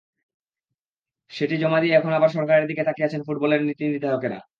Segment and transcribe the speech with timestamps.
[1.31, 4.39] সেটি জমা দিয়ে এখন আবার সরকারের দিকে তাকিয়ে আছেন ফুটবলের নীতিনির্ধারকেরা।